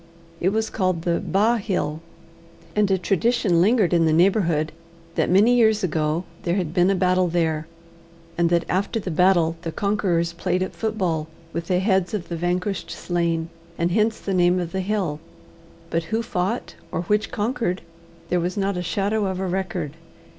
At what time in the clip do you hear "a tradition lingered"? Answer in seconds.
2.89-3.93